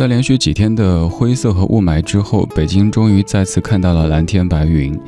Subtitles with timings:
[0.00, 4.98] 在连续几天的灰色和雾霾之后，北京终于再次看到了蓝天白云。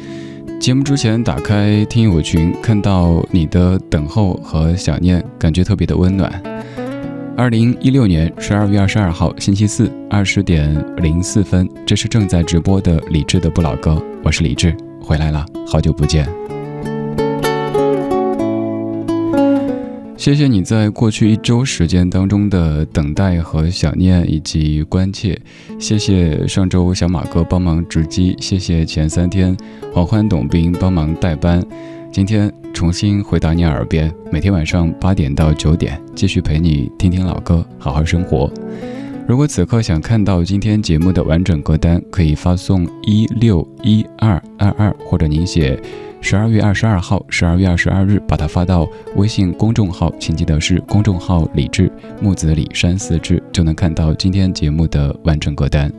[0.61, 6.31] 节目之前打开听友群，看到你的等候和想念，感觉特别的温暖。
[7.39, 16.42] 二零一六年十二月二十二号星期四二十点零四分，这是正在直播的李志的不老歌，我是李志，回来了，好久不见。
[20.23, 25.37] 谢谢你在过去一周时间当中的等待和想念以及关切，
[25.81, 29.57] 谢谢上周小马哥帮忙值机，谢谢前三天
[29.93, 31.61] 黄欢董兵帮忙代班，
[32.13, 38.49] 今天重新回到你耳边，每天晚上八点到九点继续陪你听听老歌，好好生活。
[39.27, 45.83] 如果此刻想看到今天节目的完整歌单，可以发送一六一二二二，或者您写。
[46.25, 55.93] 十二月二十二号，十二月二十二日，把它发到微信公众号，请记得是公众号“李志木子李山四志”，就能看到今天节目的完整歌单。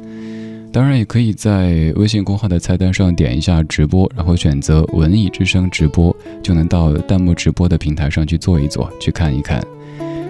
[0.72, 9.62] 当然，也可以在微信公号的菜单上点一下直播，然后选择“文艺之声直播”，就能到弹幕直播的平台上去坐一坐，去看一看。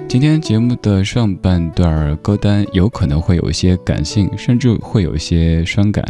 [0.09, 6.03] 今天节目的上半段歌单有可能会有一些感性，甚至会有一些伤感。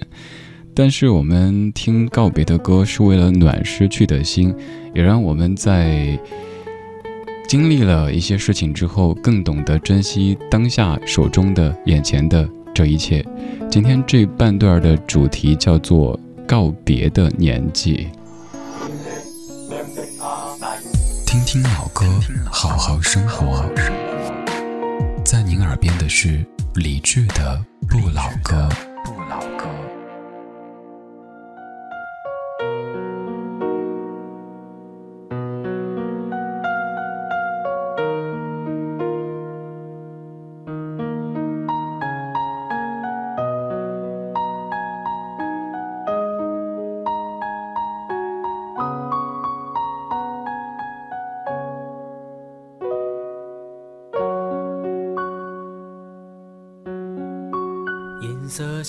[0.75, 4.53] 但是我们听告别的歌，是为了暖失去的心，
[4.93, 6.17] 也让我们在
[7.47, 13.23] 经历了一些事情之后，更懂得珍惜当下手中的、眼前的这一切。
[13.69, 18.07] 今天这半段的主题叫做“告别的年纪”。
[21.27, 22.05] 听听老歌，
[22.45, 23.63] 好好生活。
[25.23, 26.43] 在您耳边的是
[26.75, 28.67] 理智的不老歌。
[29.05, 29.65] 不老歌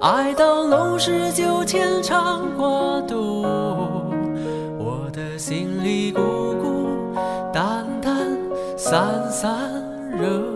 [0.00, 3.42] 爱到浓时就牵肠挂肚，
[4.78, 6.20] 我的心里孤
[6.60, 7.14] 孤
[7.52, 8.14] 单单，
[8.76, 9.50] 散散
[10.10, 10.55] 惹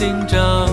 [0.00, 0.69] 心涨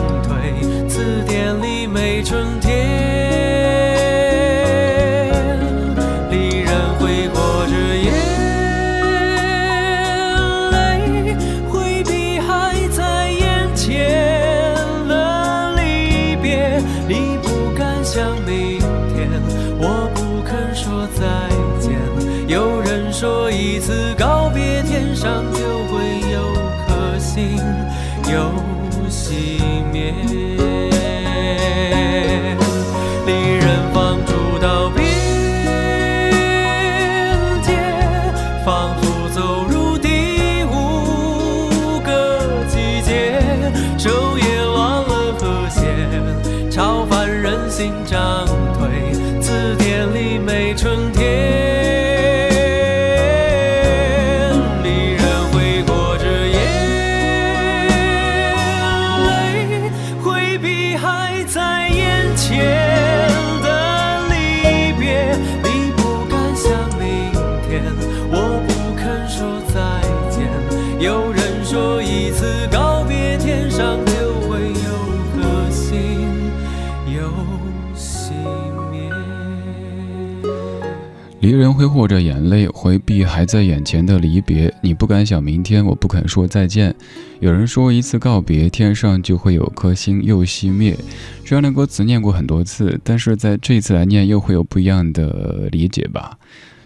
[81.78, 84.74] 挥霍着眼泪，回避还在眼前的离别。
[84.82, 86.96] 你不敢想明天，我不肯说再见。
[87.40, 90.98] 有人说，一次告别，天上就会有颗星又熄灭。
[91.46, 96.36] 这样的歌词念过很多次，但是在这一次来念，又会有不一样的理解吧。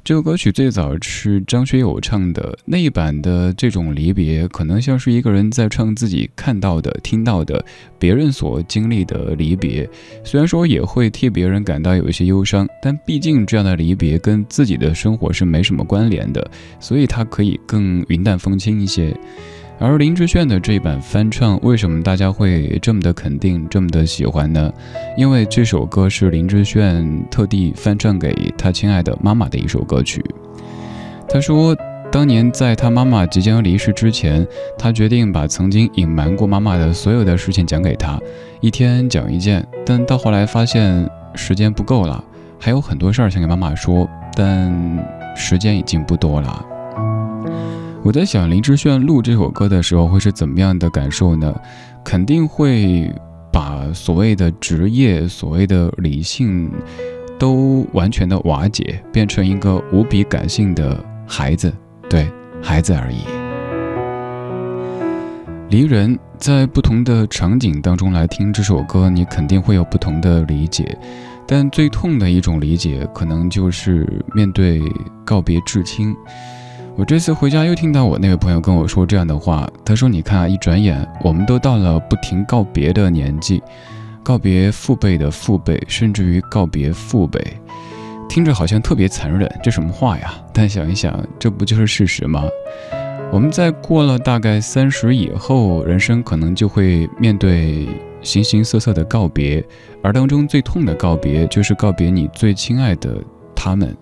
[0.04, 7.64] 这首歌曲最早是张学友唱的那一版的，这种离别可能像是一个人在唱自己看到的、听到的
[8.00, 9.88] 别人所经历的离别。
[10.24, 16.50] 虽然说也会替别人感到有一些忧伤，但毕竟这样的离别跟自己的生活是没什么关联的，
[16.80, 19.16] 所以它可以更云淡风轻一些。
[19.82, 24.72] 而林志炫的这一版翻唱，为什么大家会这么的肯定、这么的喜欢呢？
[25.18, 30.24] 因为这首歌是林志炫特地翻唱给他亲爱的妈妈的一首歌曲。
[31.28, 31.76] 他说，
[32.12, 34.46] 当年在他妈妈即将离世之前，
[34.78, 38.20] 他决定把曾经隐瞒过妈妈的所有的事情讲给她，
[38.60, 39.68] 一天讲一件。
[39.84, 42.24] 但到后来发现时间不够了，
[42.60, 44.72] 还有很多事儿想给妈妈说，但
[45.36, 46.68] 时间已经不多了。
[48.04, 51.54] 我在想，林志炫录这首歌的时候会是怎么样的感受呢？
[52.04, 53.14] 肯定会
[53.54, 56.72] 把所谓的职业、所谓的理性
[57.38, 61.72] 都完全的瓦解，变成一个无比感性的孩子，
[62.10, 62.28] 对
[62.60, 63.18] 孩子而已。
[65.70, 70.98] 离人在不同的场景当中来听这首歌，你肯定会有不同的理解，
[71.46, 74.82] 但最痛的一种理解，可能就是面对
[75.24, 76.16] 告别至亲。
[76.98, 83.64] 我这次回家又听到我那位朋友跟我说这样的话，他说：“你看啊，一转眼我们都到了不停告别的年纪，
[84.22, 87.42] 告别父辈的父辈，甚至于告别父辈，
[88.28, 90.34] 听着好像特别残忍，这什么话呀？
[90.54, 92.44] 但想一想，这不就是事实吗？
[93.32, 97.88] 我们在过了大概三十以后，人生可能就会面对
[98.22, 99.64] 形形色色的告别，
[100.04, 103.16] 而当中最痛的告别，就是告别你最亲爱的
[103.56, 103.96] 他们。”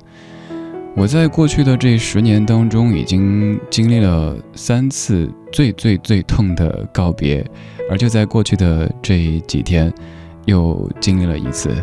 [0.96, 7.46] 我在过去的这十年当中，已经经历了三次最最最痛的告别，
[7.90, 9.94] 而就在过去的这几天，
[10.46, 11.74] 又经历了一次。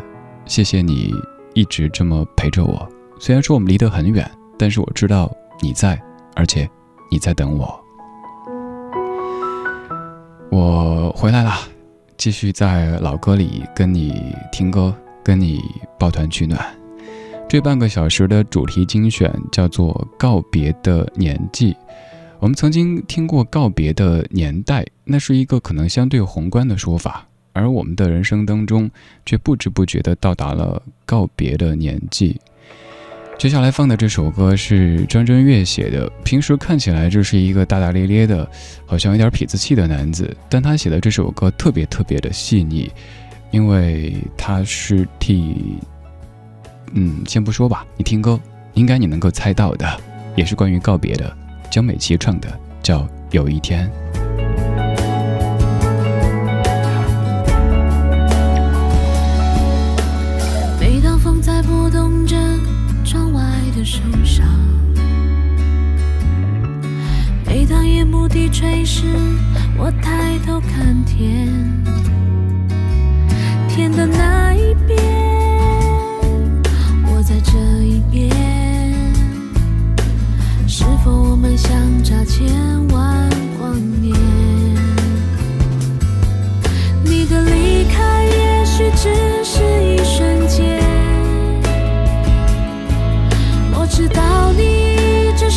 [0.44, 1.10] 谢谢你
[1.54, 2.86] 一直这么陪着我，
[3.18, 5.98] 虽然说我们离得很远，但是我知道你在，
[6.34, 6.68] 而且
[7.10, 7.80] 你在等我。
[10.50, 11.52] 我回来了，
[12.18, 14.94] 继续在老歌里跟你听歌，
[15.24, 15.60] 跟你
[15.98, 16.60] 抱团取暖。
[17.48, 21.72] 这半个小时的主题精选叫做《告别的年纪》。
[22.40, 28.90] 我们曾经听过“告别的年代”，那是一个可能相对宏观的说法，而我们的人生当中
[29.24, 32.38] 却不知不觉地到达了告别的年纪。
[33.38, 36.10] 接下来放的这首歌是张震岳写的。
[36.24, 38.50] 平时看起来这是一个大大咧咧的，
[38.84, 42.90] 好像有点痞子气的男子，但他写的这首歌特别特别的细腻，
[43.52, 45.78] 因为他是替。
[46.92, 48.38] 嗯，先不说吧，你听歌，
[48.74, 49.86] 应该你能够猜到的，
[50.34, 51.36] 也是关于告别的。
[51.70, 52.48] 江美琪唱的，
[52.82, 53.00] 叫
[53.32, 53.86] 《有一天》。
[60.80, 62.36] 每当风在拨动着
[63.04, 63.42] 窗外
[63.76, 64.42] 的树梢，
[67.44, 69.02] 每当夜幕低垂时，
[69.76, 71.48] 我抬头看天，
[73.68, 75.25] 天的那一边。
[77.28, 78.30] 在这一边
[80.68, 81.70] 是否我们相
[82.04, 82.46] 差千
[82.92, 83.28] 万
[83.58, 84.14] 光年？
[87.02, 90.80] 你的离开也许只是一瞬间。
[93.74, 95.50] 我知道你一直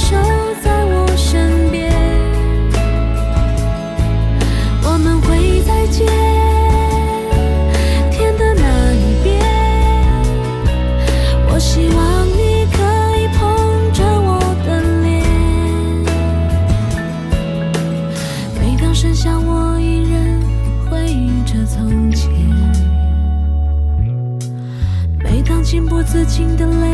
[26.40, 26.88] 情的泪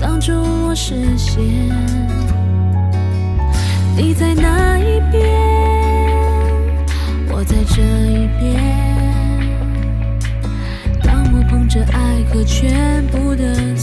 [0.00, 1.42] 挡住我视线，
[3.96, 5.24] 你在哪一边？
[7.28, 8.62] 我在这一边。
[11.02, 13.76] 当我捧着爱和全部的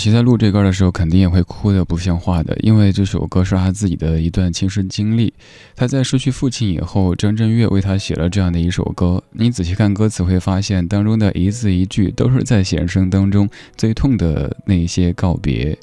[0.00, 5.30] 琪在录这歌的时候，肯定也会哭得不像话的，因为这首歌是他自己的一段亲身经历。
[5.76, 9.22] 他在失去父亲以后，张震岳为他写了这样的一首歌。
[9.32, 15.76] 你仔细看歌词，会发现当中的一字一句都是在写人生当中最痛的那些告别。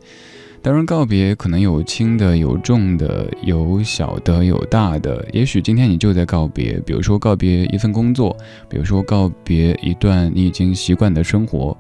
[0.63, 5.23] 当然，告别可能有轻的，有重的，有小的，有大的。
[5.31, 8.35] 也许今天你就在告别，比如说告别一份工作，
[8.67, 11.77] 比如说告别一段你已经习惯的生活。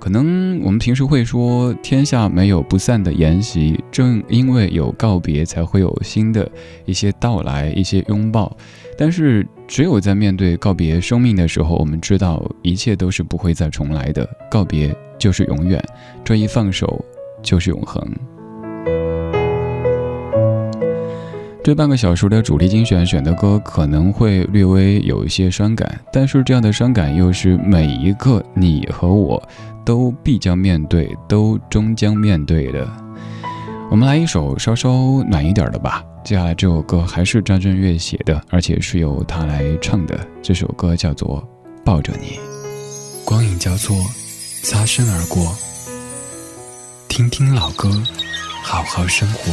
[0.00, 6.50] 可能我们平时会说“天下没有不散的筵席”，正因为有告别，才会有新的
[6.86, 8.56] 一些到来，一些拥抱。
[8.96, 15.82] 但是，只有在面对告别生命的时候，我们知道一切都是不会再重来的，告别就是永远，
[16.24, 17.04] 这一放手
[17.42, 18.02] 就是永恒。
[21.62, 29.40] 这半个小时的主题精选选的歌可能会略微有一些伤感，但是这样的伤感又是每一个你和我
[29.84, 32.88] 都必将面对，都终将面对的。
[33.90, 34.90] 我们来一首稍稍
[35.28, 36.02] 暖一点的吧。
[36.24, 40.18] 接下来这首歌还是张震岳写的，而且是由他来唱的。
[40.42, 41.46] 这首歌叫做
[41.84, 42.38] 《抱着你》，
[43.24, 43.94] 光影交错，
[44.62, 45.54] 擦身而过。
[47.06, 47.90] 听听老歌，
[48.62, 49.52] 好好生活。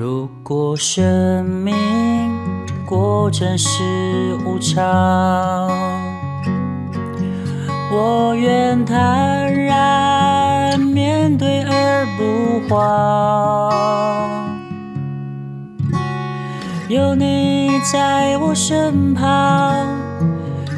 [0.00, 1.74] 如果生命
[2.86, 3.82] 果真是
[4.46, 4.86] 无常，
[7.90, 13.72] 我愿坦然面对而不慌。
[16.88, 19.84] 有你在我身旁，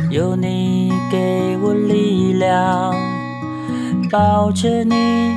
[0.08, 2.94] 有你给我力量，
[4.10, 5.36] 抱着你，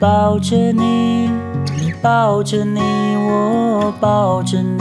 [0.00, 1.28] 抱着你，
[2.00, 2.80] 抱着你，
[3.16, 4.80] 我抱着你，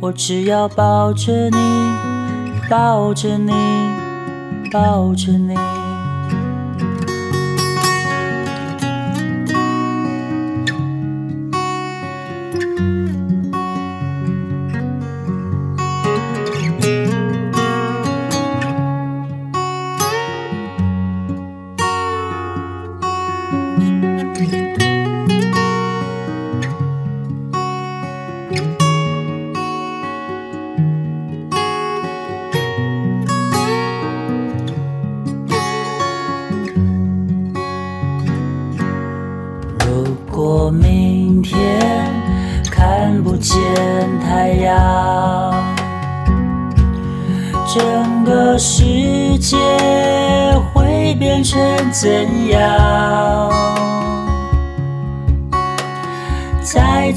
[0.00, 1.58] 我只要抱着你，
[2.70, 3.52] 抱着你，
[4.72, 5.54] 抱着你。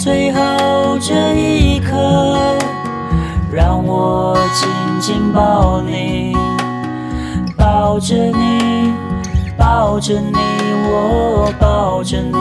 [0.05, 1.91] 最后这一刻，
[3.51, 4.69] 让我紧
[4.99, 6.37] 紧抱你，
[7.57, 8.93] 抱着你，
[9.57, 10.37] 抱着你，
[10.85, 12.37] 我抱着你。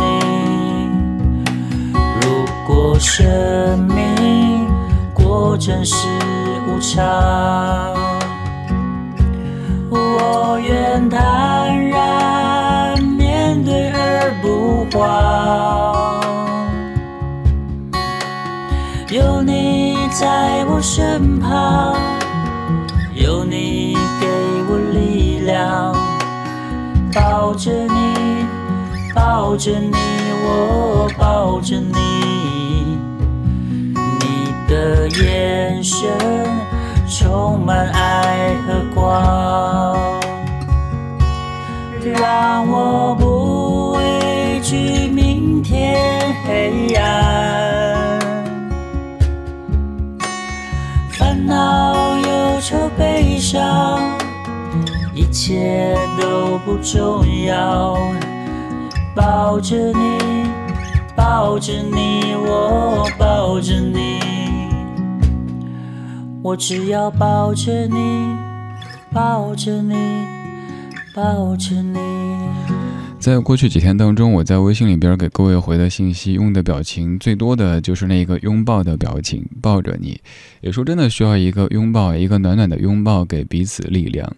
[2.21, 4.69] 如果生命
[5.15, 6.07] 果真是
[6.69, 7.03] 无常，
[9.89, 16.04] 我愿坦然面对而不慌。
[20.25, 21.95] 在我身旁，
[23.13, 24.27] 有你给
[24.71, 25.95] 我力量，
[27.13, 28.47] 抱着你，
[29.15, 32.97] 抱着你，我抱着你，
[33.95, 36.09] 你的眼神
[37.07, 39.95] 充满爱和光，
[42.03, 47.44] 让我不畏惧明天黑暗。
[52.67, 54.01] 愁、悲伤，
[55.15, 57.95] 一切都不重要。
[59.15, 60.49] 抱着你，
[61.15, 64.19] 抱着你，我抱着你，
[66.43, 68.35] 我只要抱着你，
[69.13, 69.95] 抱着你，
[71.15, 72.14] 抱着你。
[73.25, 80.21] 在过去几天当中，我在微信里边给各位回的信息，用的表情最多的就是那个拥抱的表情，抱着你。
[80.61, 84.31] 有时候真的需要一个拥抱，一个暖暖的拥抱，给彼此力量。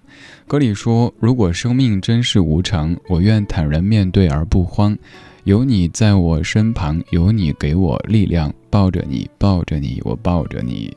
[0.46, 4.96] 歌里说：“如果生命真是无常，我愿坦然面对而不慌。
[5.42, 10.96] 有你在我身旁，有你给我力量，抱着你，抱着你，我抱着你。”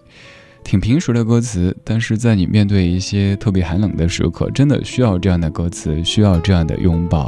[0.63, 7.27] 挺平实的歌词，但是在你面对一些特别寒冷的时刻，真的需要这样的歌词，需要这样的拥抱。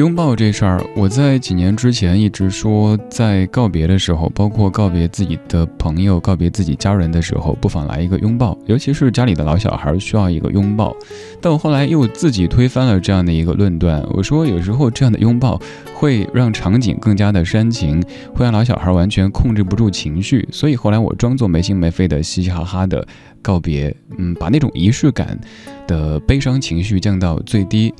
[0.00, 10.96] 拥抱这事儿，我在几年之前一直说，在告别的时候，包括告别自己的朋友、告别自己家人的时候，不妨来一个拥抱，尤其是家里的老小孩需要一个拥抱。
[11.38, 15.60] 但我后来又自己推翻了这样的一个论断，我说有时候这样的拥抱
[15.92, 18.02] 会让场景更加的煽情，
[18.34, 23.06] 会让老小孩完全控制不住情绪，所以后来我装作没心没肺的嘻嘻哈哈的
[23.42, 25.38] 告别，嗯，把那种仪式感
[25.86, 27.92] 的悲伤情绪降到最低。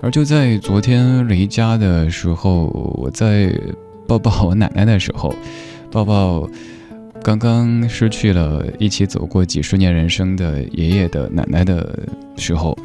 [0.00, 3.52] 而就在昨天离家的时候，我在
[4.06, 5.34] 抱抱我奶奶的时候，
[5.90, 6.48] 抱抱
[7.22, 11.98] 刚刚失去了一起走过几十年人生的爷爷的奶奶的
[12.36, 12.78] 时候，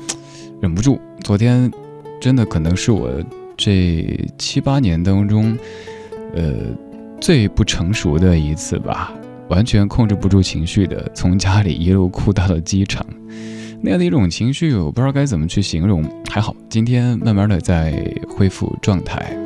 [0.59, 1.71] 忍不住，昨天
[2.19, 3.11] 真的可能是我
[3.55, 5.55] 这七八年当中，
[6.33, 6.51] 呃，
[7.21, 9.13] 最不成熟的一次吧，
[9.49, 13.05] 完全控制不住情绪的，从家里一路哭到了机场。
[13.85, 16.09] 那样的一种情绪，我不知道该怎么去形容。
[16.31, 19.37] 还好，今天慢慢的在恢复状态。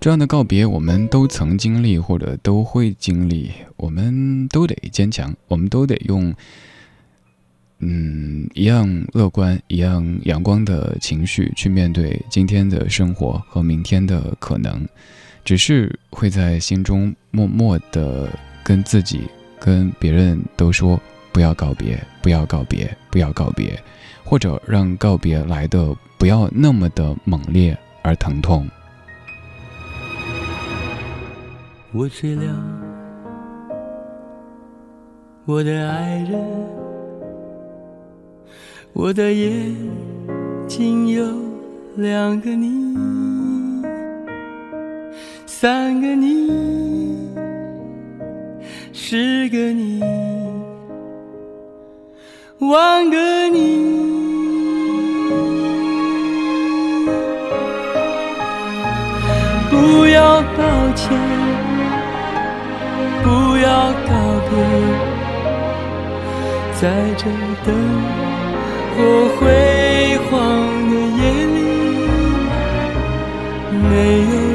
[0.00, 3.50] 这样的告别，我们都曾经历，或者都会经历。
[3.76, 6.34] 我们都得坚强，我们都得用，
[7.80, 14.88] 嗯，一样乐观、一样阳光的情绪去面对今天的生活和明天的可能。
[15.44, 18.30] 只是会在心中默默的
[18.64, 19.20] 跟自己、
[19.60, 20.98] 跟别人都说。
[21.32, 23.82] 不要告别，不要告别，不要告别，
[24.22, 28.68] 或者让告别来的不要那么的猛烈而疼痛。
[31.92, 32.44] 我睡了，
[35.46, 36.40] 我的爱人，
[38.92, 39.74] 我的眼
[40.68, 41.26] 睛有
[41.96, 42.96] 两个你，
[45.46, 46.50] 三个你，
[48.92, 50.02] 十个你。
[52.68, 54.02] 万个你。
[59.68, 61.10] 不要抱歉
[63.24, 64.10] 不要告
[64.48, 64.52] 别
[66.78, 66.82] 在
[67.16, 67.24] 这
[67.64, 67.68] 灯
[68.94, 68.98] 火
[69.36, 69.40] 辉
[70.28, 70.30] 煌
[70.90, 71.58] 的夜里
[73.88, 74.51] 没有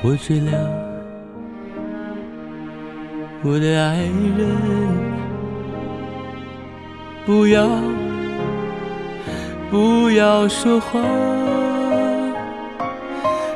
[0.00, 0.52] 我睡了，
[3.42, 3.96] 我的爱
[4.38, 4.46] 人，
[7.26, 7.68] 不要
[9.72, 11.00] 不要说话，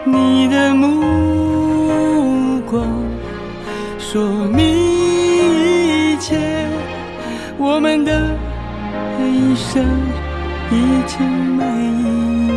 [0.04, 2.84] 你的目光
[4.00, 6.36] 说明一切，
[7.56, 8.36] 我们的
[9.20, 9.84] 一生
[10.72, 11.24] 已经
[11.56, 12.50] 满意，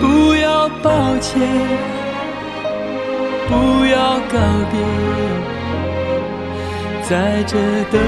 [0.00, 1.97] 不要抱歉。
[3.48, 3.96] 不要
[4.30, 4.38] 告
[4.70, 4.78] 别，
[7.08, 7.56] 在这
[7.90, 7.98] 灯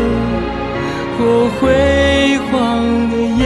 [1.16, 1.18] 火
[1.58, 3.42] 辉煌的夜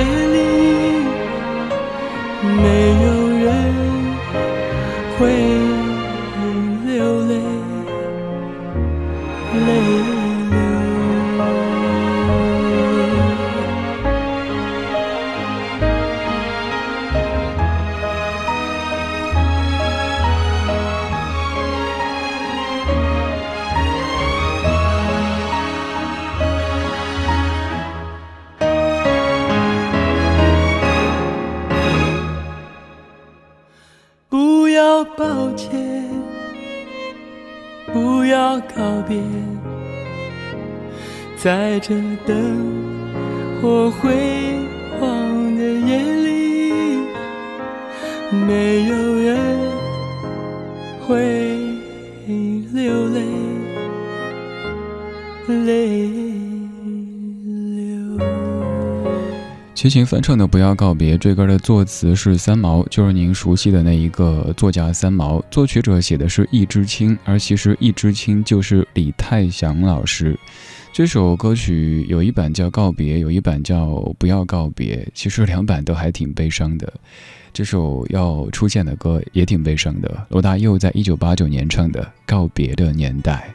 [39.09, 39.17] 别
[41.37, 41.95] 在这
[42.27, 42.37] 灯
[43.61, 44.11] 火辉
[44.99, 46.73] 煌的夜里，
[48.47, 49.37] 没有人
[51.07, 51.59] 会
[52.73, 53.21] 流泪，
[55.67, 56.24] 泪。
[59.85, 65.45] 齐秦翻唱的《不要告别》这歌的作词是三毛，就是您熟悉的那一个作家三毛。
[65.51, 70.39] 作曲者写的是易知青，而其实易知青就是李泰祥老师。
[70.91, 76.91] 这首歌曲有一版叫《告别》，有一版叫《不要告别》，其实两版都还挺悲伤的。
[77.53, 83.53] 这首要出现的歌也挺悲伤的，罗大佑在一九八九年唱的《告别的年代》。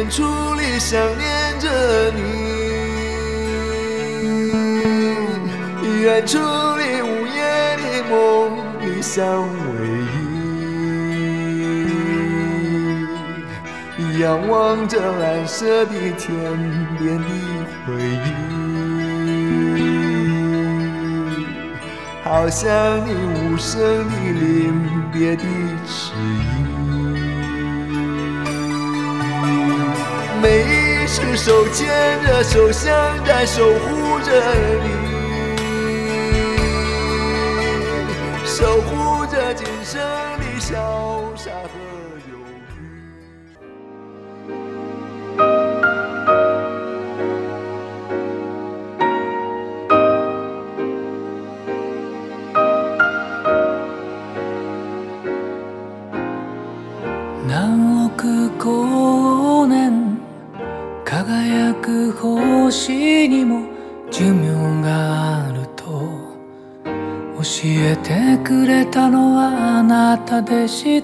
[0.00, 2.22] 远处里想念着你？
[6.02, 8.16] 远处里午夜的梦
[8.80, 9.60] 里相偎
[13.98, 16.34] 依，仰望着蓝色的天
[16.98, 17.24] 边的
[17.84, 17.92] 回
[18.24, 18.26] 忆，
[22.24, 22.66] 好像
[23.04, 24.72] 你无声的临
[25.12, 25.42] 别的
[25.86, 26.39] 迟疑。
[30.42, 31.86] 每一次手牵
[32.24, 34.32] 着手，像在守护着
[34.82, 34.88] 你，
[38.46, 40.00] 守护着今生
[40.38, 40.72] 的潇
[41.36, 41.89] 洒和。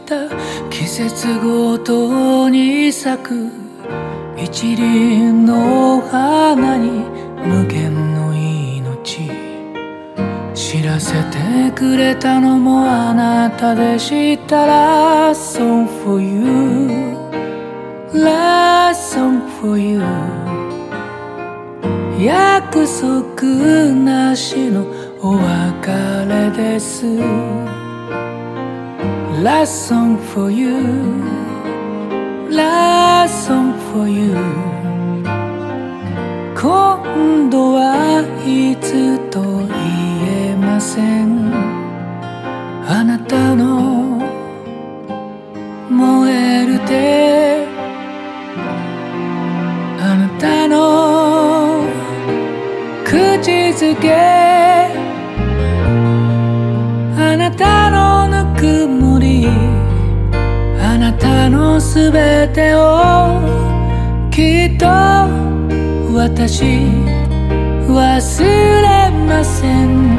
[0.06, 0.28] た
[0.70, 3.50] 季節ごとに咲く
[4.36, 6.90] 一輪の花に
[7.44, 9.30] 無限の命。
[10.54, 17.16] 知らせてくれたのもあなたでした Last song for you.
[18.14, 20.00] Last song for you.
[22.24, 23.42] 約束
[23.92, 24.86] なしの
[25.20, 25.90] お別
[26.28, 27.65] れです。
[29.46, 30.74] Last song for you
[32.50, 34.34] Last song for you
[36.56, 39.68] 今度はいつと言
[40.50, 41.54] えません
[42.88, 44.20] あなたの
[45.90, 47.64] 燃える手
[50.00, 50.76] あなたの
[53.46, 54.35] ちづけ
[61.96, 63.40] すべてを
[64.30, 64.84] きっと
[66.12, 66.62] 私
[67.88, 70.14] 忘れません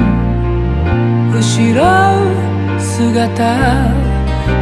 [1.32, 1.38] 後
[1.76, 1.86] ろ
[2.80, 3.94] 姿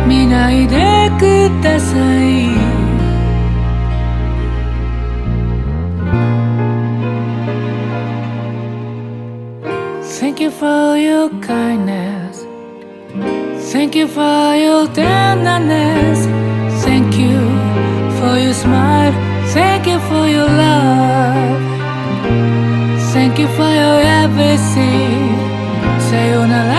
[0.06, 2.50] 見ないでください
[10.20, 12.46] Thank you for your kindness.
[13.72, 14.22] Thank you for
[14.58, 16.55] your tenderness.
[17.16, 19.14] Thank you for your smile.
[19.54, 21.62] Thank you for your love.
[23.14, 25.36] Thank you for your everything.
[25.98, 26.75] さ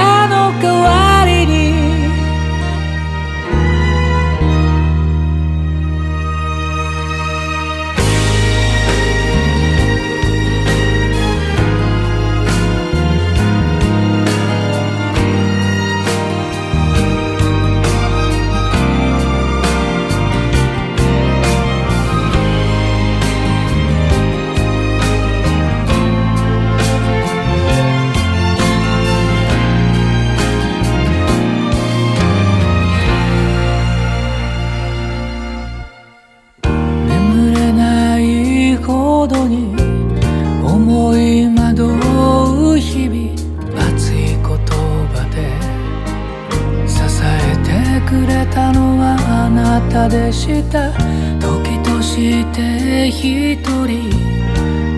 [50.09, 50.93] でした。
[51.41, 54.11] 時として一人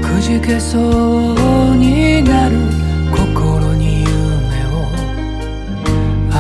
[0.03, 0.83] くじけそう
[1.77, 2.57] になる
[3.11, 4.09] 心に夢
[4.67, 4.87] を
[6.31, 6.39] 与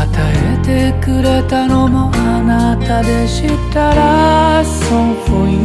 [0.64, 3.90] えてくれたのもあなたでした。
[3.94, 5.59] Last song for you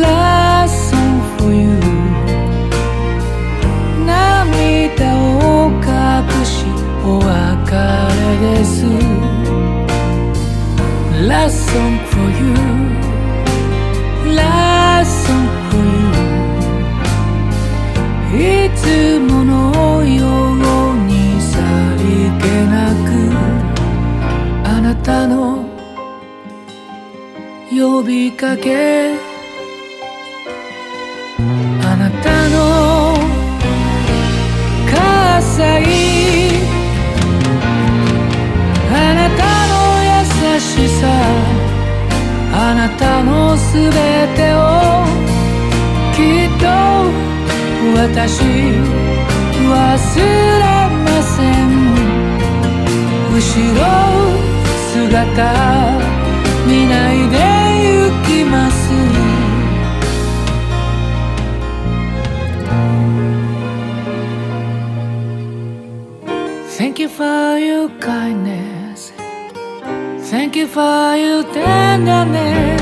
[0.00, 1.68] Last song for you
[4.06, 6.64] 涙を隠し
[7.04, 9.09] お別れです。
[11.30, 12.54] Last song for you
[14.34, 16.10] Last song for you
[18.34, 18.82] いつ
[19.20, 21.54] ものようにさ
[21.98, 22.02] り
[22.42, 22.74] げな
[23.06, 23.08] く
[24.68, 25.38] あなたの
[27.70, 29.29] 呼びかけ
[43.00, 43.90] たのすべ
[44.36, 44.60] てを
[46.14, 46.66] きっと
[47.96, 48.42] 私
[49.64, 50.68] 忘れ
[51.06, 51.70] ません
[53.32, 53.38] 後
[53.74, 53.82] ろ
[54.92, 55.32] 姿
[56.66, 57.36] 見ないで
[57.88, 58.80] 行きます
[66.78, 69.12] Thank you for your kindness
[70.30, 72.79] Thank you for your tenderness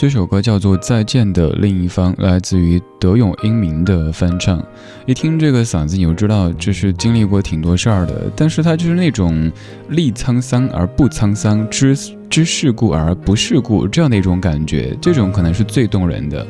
[0.00, 4.58] 这首歌叫做《再见的另一方》，来自于德永英明的翻唱。
[5.04, 8.32] 一听这个嗓子，你就知道这是经历过挺多事儿的。
[8.34, 9.52] 但是他就是那种
[9.90, 11.94] 历沧桑而不沧桑，知
[12.30, 16.46] 知世故而不世故这样的一种感觉，这种可能是最动人的。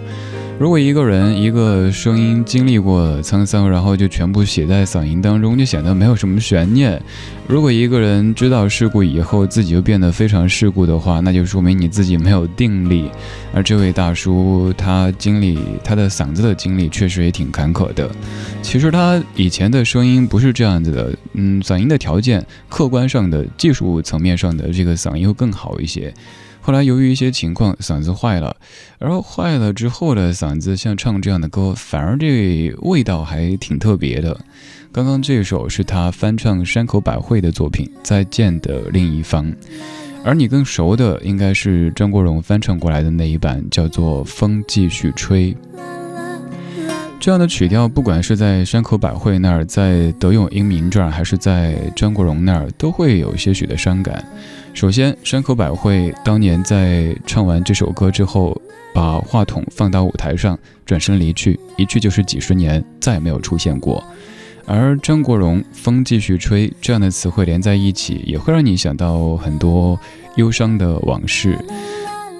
[0.61, 7.01] 如果一个人一个声音经历过沧桑，然后就全部写在嗓音当中，就显得没有什么悬念。
[7.49, 13.11] 如果一个人知道事故以后，自己就变得非常世故的话，那就说明你自己没有定力。
[13.55, 18.11] 而这位大叔，他经历他的嗓子的经历确实也挺坎坷的。
[18.61, 26.12] 其实他以前的声音不是这样子的，嗯，嗓音的条件，客观上的技术层面上的这个嗓音会更好一些。
[26.62, 28.55] 后来由于一些情况，嗓子坏了，
[28.99, 34.38] 而坏了之后的嗓子，像唱这样的歌，反而这味道还挺特别的。
[34.92, 39.51] 刚刚这首是他翻唱山口百惠的作品《再见的另一方》，
[40.25, 45.55] 而你更熟的应该是张国荣翻唱过来的那一版，叫做《风继续吹》。
[47.20, 54.26] 这样的曲调，不管是在山口百惠那儿，在德永英明这儿，还是在张国荣那儿，都会有些许的伤感。
[54.72, 58.59] 首先，山口百惠当年在唱完这首歌之后，
[58.94, 64.02] 把话筒放到舞台上，转身离去，一去就是几十年，再也没有出现过。
[64.64, 69.98] 而张国荣《风继续吹》这样的词汇连在一起，也会让你想到很多
[70.37, 71.59] 忧伤的往事。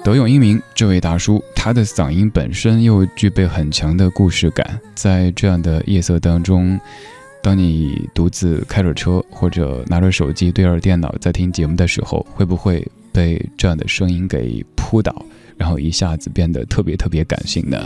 [0.03, 6.79] 德永英明这位大叔，他的嗓音本身又具备很强的故事感，在这样的夜色当中，
[7.43, 15.23] 当你独自开着车或者拿着手机对着电脑在听节目的时候，会不会被这样的声音给扑倒，
[15.55, 17.77] 然后一下子变得特别特别感性呢？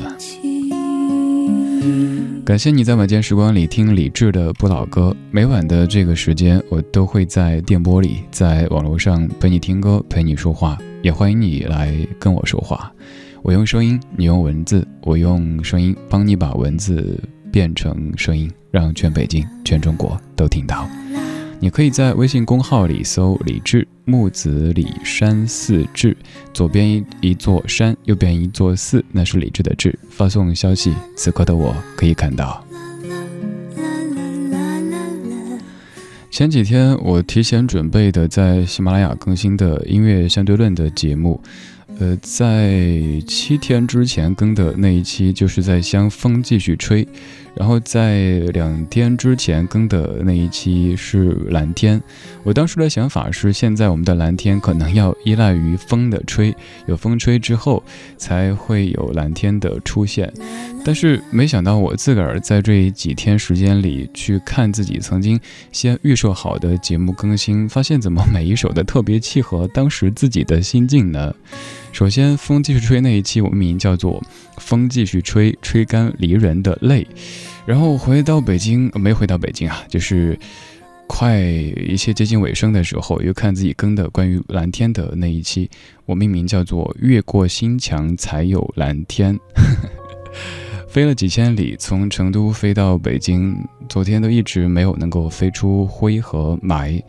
[2.45, 5.15] 感谢你在晚间时光里听李志的不老歌。
[5.31, 12.91] 每晚的这个时间，我都会在电波里，在网络上陪你听歌，陪你说话，也欢迎你来跟我说话。
[13.41, 17.19] 我用声音，你用文字，我用声音帮你把文字
[17.51, 20.87] 变成声音，让全北京、全中国都听到。
[21.65, 26.15] 你可以在微信公号里搜“李志木子李山寺志”，
[26.53, 29.97] 左边一一座山，右边一座寺，那是李志的志。
[30.11, 32.63] 发送消息，此刻的我可以看到。
[36.29, 41.41] 前几天我提前准备的在喜马拉雅更新的音乐相对论的节目。
[41.97, 42.79] 呃，在
[43.25, 47.07] 七天之前更的那一期，就是在香风继续吹，
[47.55, 52.01] 然后在两天之前更的那一期是蓝天。
[52.43, 57.81] 我当时的想法是，现在我们的蓝天可能要依赖于风的吹，有风吹之后
[58.17, 60.31] 才会有蓝天的出现。
[60.83, 65.39] 但是没想到，我自个儿在这几天时间里去看自己曾经
[65.71, 71.33] 先预设好的节目更新，发现怎么每一首的特别契合当时自己的心境呢？
[71.91, 74.21] 首先，风继续吹那一期，我们名叫做
[74.57, 77.03] 《风继续吹，吹干离人的泪》。
[77.65, 80.37] 然后回到北京，没回到北京啊，就是
[81.07, 85.69] 快一切接近尾声的时候，又看自己更的关于蓝天的那一期，
[86.05, 89.37] 我命名叫做《越过心墙才有蓝天》。
[90.87, 93.55] 飞了几千里，从成都飞到北京，
[93.89, 97.01] 昨天都一直没有能够飞出灰和霾。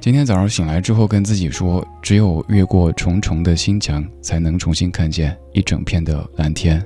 [0.00, 6.84] 今天早上醒来之后，跟自己说，只有越过重重的心墙，才能重新看见一整片的蓝天。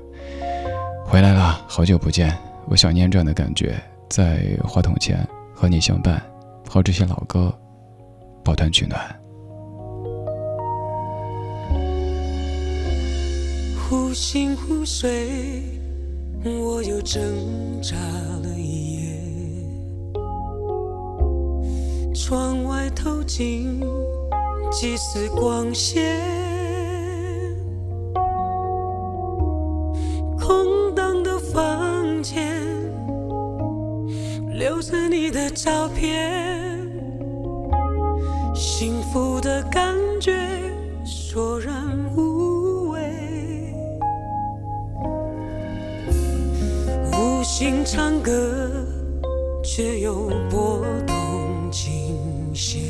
[1.06, 2.36] 回来了，好久不见，
[2.68, 6.20] 我想念这样的感觉，在话筒前和你相伴，
[6.68, 7.56] 和这些老歌
[8.44, 9.00] 抱团取暖。
[13.88, 15.62] 忽醒忽睡，
[16.44, 17.22] 我又挣
[17.80, 17.94] 扎
[18.42, 19.20] 了一夜。
[22.14, 23.80] 窗外透进
[24.72, 26.20] 几丝光线，
[30.46, 32.62] 空荡的房间
[34.52, 36.88] 留着你的照片，
[38.54, 40.32] 幸福的感觉
[41.04, 41.74] 索然
[42.16, 43.00] 无味，
[47.12, 48.70] 无心唱歌
[49.64, 51.16] 却又拨动。
[51.72, 52.16] 琴
[52.54, 52.88] 弦，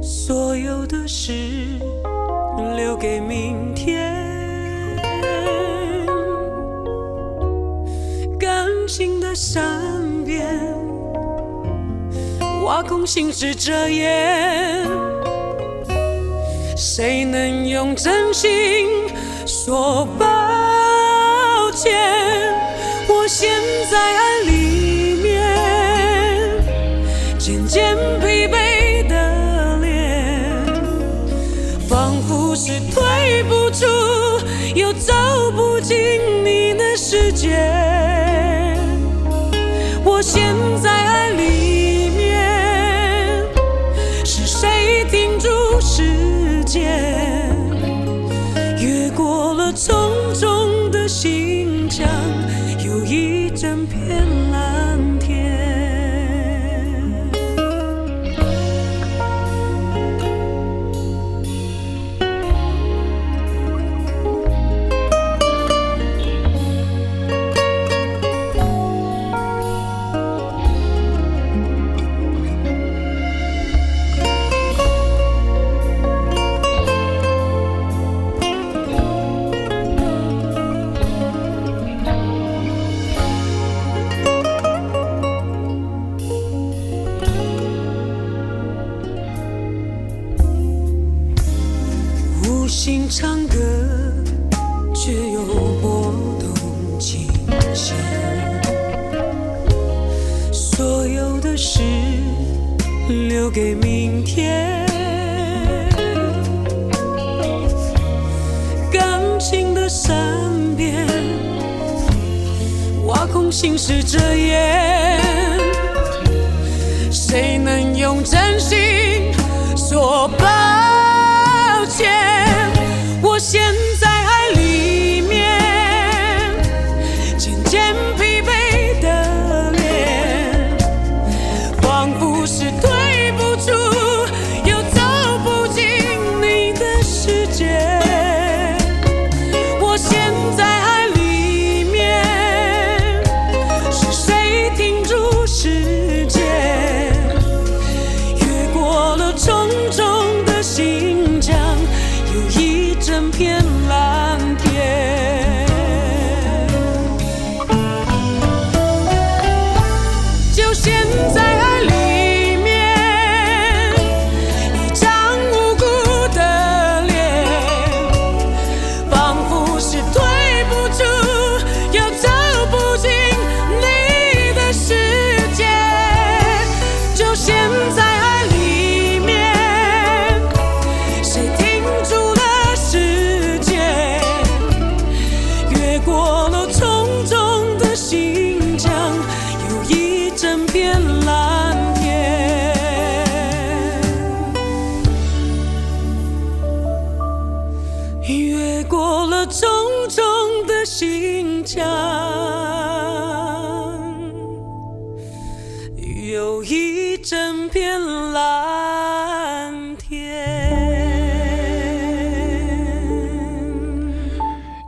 [0.00, 1.32] 所有的事
[2.76, 3.65] 留给明
[9.36, 10.42] 身边，
[12.64, 14.88] 挖空心思遮掩，
[16.74, 18.88] 谁能用真心
[19.44, 20.24] 说抱
[21.72, 21.92] 歉？
[23.08, 23.50] 我现
[23.90, 24.42] 在爱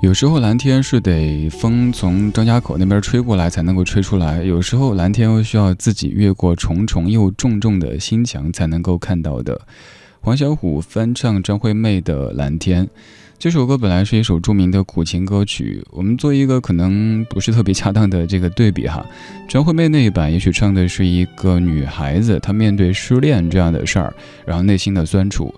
[0.08, 9.60] 有时候蓝天是得风从张家口那边吹过来才能够吹出来，有时候蓝天又需要自己越过重重又重重的心墙才能够看到的。
[10.20, 12.86] 黄小琥翻唱张惠妹的《蓝天》，
[13.38, 19.04] 这首歌本来是一首著名的苦情歌曲，我们做一个可能不是特别恰当的这个对比哈。
[19.46, 24.14] 张惠妹那一版也许唱的是一个女孩子，她面对失恋这样的事儿，
[24.46, 25.54] 然后内心的酸楚。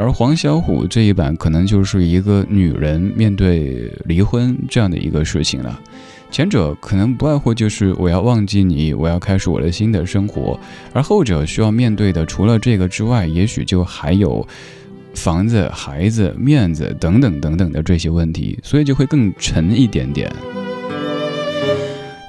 [0.00, 5.78] 而黄小琥这一版可能就是一个女人面对离婚这样的一个事情了。
[6.30, 10.58] 前者可能不外乎就是我要忘记你，我要开始我的新的生活，
[10.94, 14.46] 而后者需要面对的除了这个之外，也许就还有
[15.12, 20.32] 房子、孩子、面子等等等等的这些问题，所以就会更沉一点点。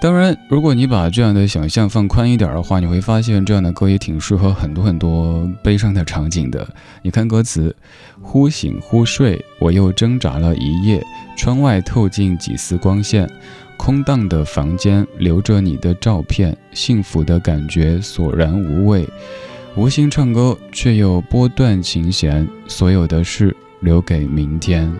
[0.01, 6.67] 当然，如果你把这样的想象放宽一点的话，你会发现这样的歌也挺适合很多很多悲伤的场景的。
[7.03, 7.75] 你看歌词：
[8.19, 11.05] 忽醒忽睡，我又挣扎了一夜，
[11.37, 13.29] 窗外透进几丝光线，
[13.77, 19.07] 空荡的房间留着你的照片，幸福的感觉索然无味。
[19.75, 24.91] 无心唱歌，却又拨断琴弦，所有的事留给明天。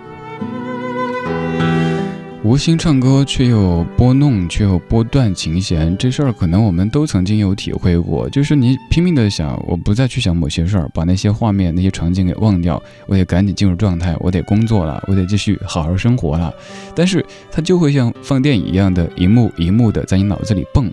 [2.44, 8.28] 无心唱歌，却又拨弄，却又拨断琴弦，这事儿可能我们都曾经有体会过。
[8.32, 16.52] 就是你拼命的想，我不再去想某些事儿，把那些画面、那些场景给忘掉，我得赶紧进入状态，我得工作了，我得继续好好生活了。
[16.96, 20.92] 但是它就会像放电影一样的，一幕一幕的在你脑子里蹦，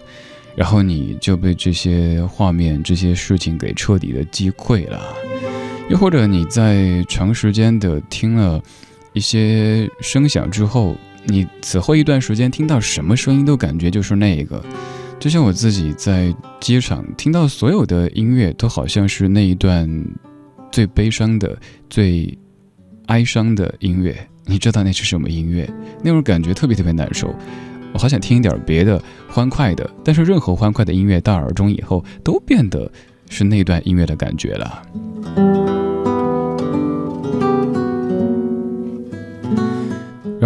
[0.55, 5.01] 然后你就被这些画面、这些事情给彻底的击溃了。
[5.88, 8.61] 又或者你在长时间的听了
[9.14, 10.94] 一些声响之后，
[11.26, 14.64] 你此后一段时间听到什么声音都感觉就是那个，
[15.18, 19.88] 就像我自己在机场听到所有的音乐，都好像是那一段
[20.70, 21.58] 最悲伤的、
[21.90, 22.38] 最
[23.06, 24.16] 哀伤的音乐。
[24.46, 25.68] 你知道那是什么音乐？
[26.02, 27.34] 那种感觉特别特别难受。
[27.92, 32.90] 我好想听一点别的欢快的，但是任何欢快的音乐到耳中以后，都变得
[33.28, 34.82] 是那段音乐的感觉了。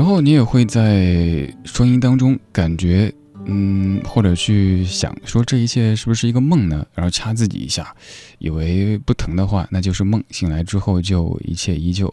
[0.03, 6.85] 然后你也会在声音当中感觉，嗯，或者去想说这一切是不是一个梦呢？
[6.93, 7.95] 然后掐自己一下，
[8.41, 12.13] 以为不疼的话那就是梦，醒来之后就一切依旧，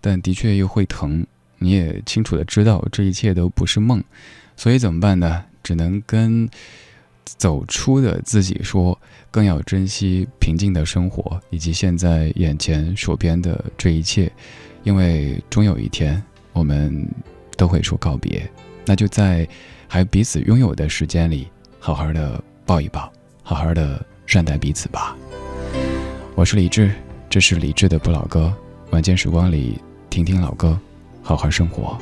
[0.00, 1.26] 但的确又会疼。
[1.58, 4.02] 你也清楚的知道这一切都不是梦，
[4.56, 5.44] 所以怎么办呢？
[5.62, 6.48] 只能跟
[7.26, 8.98] 走出的自己说，
[9.30, 14.32] 更要珍惜平静的生活以及现在眼前手边的这一切，
[14.84, 16.22] 因为终有一天。
[16.56, 17.06] 我们
[17.54, 18.50] 都会说告别，
[18.86, 19.46] 那就在
[19.86, 21.48] 还彼此拥有的时间里，
[21.78, 25.14] 好好的抱一抱，好好的善待彼此吧。
[26.34, 26.90] 我是李志，
[27.28, 28.50] 这是李志的不老歌。
[28.90, 29.78] 晚间时光里，
[30.08, 30.80] 听听老歌，
[31.22, 31.98] 好好生活。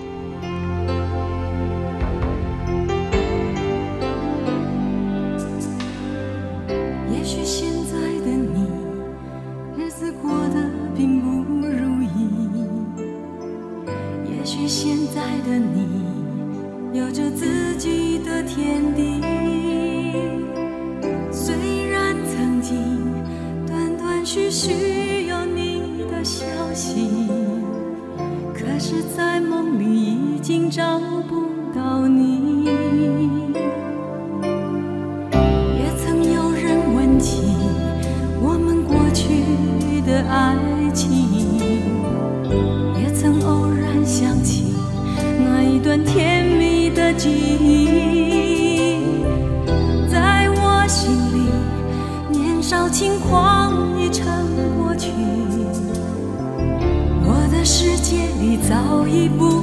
[47.16, 48.98] 记忆
[50.10, 54.26] 在我心里年少轻狂已成
[54.76, 55.10] 过去
[57.24, 59.53] 我的世界里早已不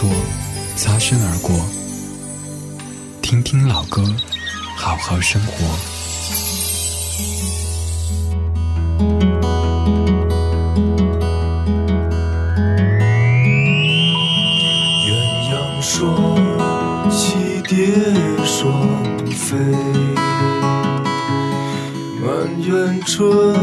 [0.00, 0.08] 错
[0.76, 1.54] 擦身而过
[3.20, 4.02] 听听老歌
[4.74, 5.52] 好好生活。
[15.04, 15.12] 鸳
[15.50, 16.00] 鸯双
[17.10, 17.76] 栖蝶
[18.46, 18.72] 双
[19.28, 19.54] 飞。
[22.22, 23.59] 满园春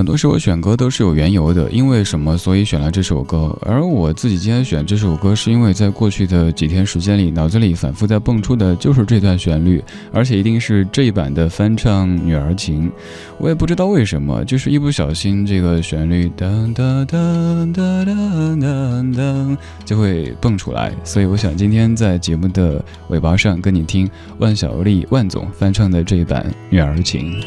[0.00, 3.54] 很多时候选歌都是有缘由的，因为什么所以选了这首歌。
[3.60, 12.88] 而我自己今天选这首歌，是因为在过去的几天时间里，脑子里反复在蹦出的就是这段旋律，而且一定是这一版的翻唱《女儿情》。
[13.36, 20.94] 我也不知道为什么，就是一不小心这个旋律噔噔噔噔噔噔噔就会蹦出来。
[21.04, 27.38] 所以我想今天在节目的尾巴上跟你听万小丽万总翻唱的这一版《女儿情》。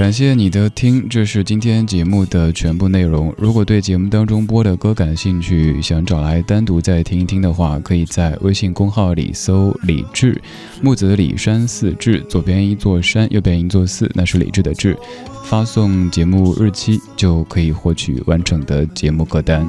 [0.00, 3.34] 感谢你的听，这是今天节目的全部内容。
[3.36, 10.40] 如果对节目当中播的歌感兴趣，想找来单独再听一听的话，可以在微信公号里搜“李志
[10.80, 14.96] 木子李山寺志”，左边一座山，右边一座寺，那是李志的志。
[15.44, 19.68] 发送节目日期就可以获取完整的节目歌单。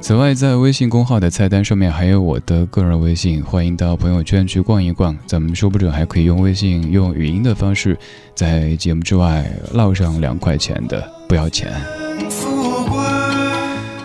[0.00, 5.16] 此外，在微信公号的菜单上面还有我的个人微信，欢迎到朋友圈去逛一逛。
[5.26, 7.98] 咱们说不准还可以用微信用语音的方式，
[8.34, 11.72] 在节目之外唠上两块钱的，不要钱。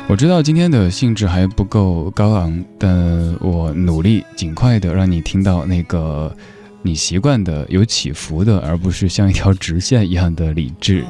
[0.08, 6.36] 我知道今天的兴致还不够高昂，但我努力尽快的让你听到那个
[6.82, 11.04] 你习惯的有起伏的，而不是像一条直线一样的理智。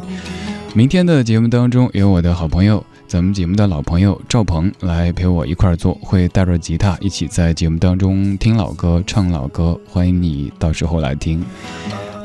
[0.74, 2.84] 明天的节目当中有我的好朋友。
[3.08, 11.46] 咱们节目的老朋友赵鹏来陪我一块儿做，会带着吉他一起在节目当中听老歌、唱老歌，欢迎你到时候来听。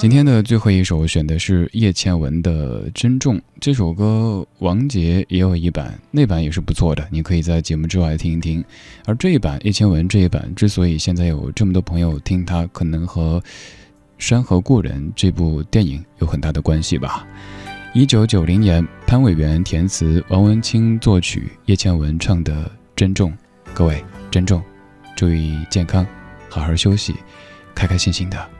[0.00, 8.64] 今天的最后一首选的是叶倩文的《珍重》这首歌，王杰也有一版，那版也是不错的，你可以在节目之外听一听。
[9.04, 13.38] 而这一版叶倩文这一版之所以现在有这么多朋友听它，可能和
[14.16, 17.26] 《山河故人》这部电影有很大的关系吧。
[17.92, 22.64] 一九九零年，潘伟元填词，王文清作曲，叶倩文唱的
[22.96, 23.30] 《珍重》，
[23.74, 24.62] 各位珍重，
[25.14, 26.06] 注意健康，
[26.48, 27.14] 好好休息，
[27.74, 28.59] 开开心心的。